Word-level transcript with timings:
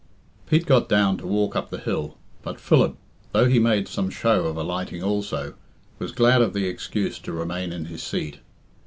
Pete 0.47 0.65
got 0.65 0.89
down 0.89 1.17
to 1.17 1.27
walk 1.27 1.55
up 1.55 1.69
the 1.69 1.77
hill, 1.77 2.17
but 2.41 2.59
Philip, 2.59 2.97
though 3.33 3.45
he 3.47 3.59
made 3.59 3.87
some 3.87 4.09
show 4.09 4.47
of 4.47 4.57
alighting 4.57 5.03
also, 5.03 5.53
was 5.99 6.11
glad 6.11 6.41
of 6.41 6.53
the 6.53 6.65
excuse 6.65 7.19
to 7.19 7.31
remain 7.31 7.71
in 7.71 7.85
his 7.85 8.01
seat. 8.01 8.39